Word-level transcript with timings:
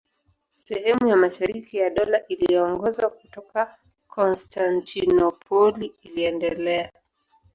Sehemu 0.65 1.07
ya 1.07 1.15
mashariki 1.15 1.77
ya 1.77 1.89
Dola 1.89 2.27
iliyoongozwa 2.27 3.09
kutoka 3.09 3.77
Konstantinopoli 4.07 5.93
iliendelea. 6.01 6.91